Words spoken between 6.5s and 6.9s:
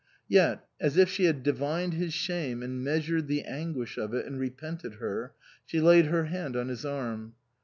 on his